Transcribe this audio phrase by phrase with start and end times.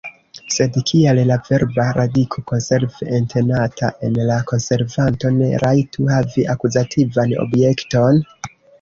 [0.53, 4.19] Sed kial la verba radiko konserv, entenata en
[4.55, 8.25] konservanto, ne rajtu havi akuzativan objekton?